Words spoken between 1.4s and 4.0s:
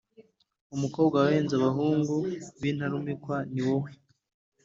abahungu b’intarumikwa ni wowe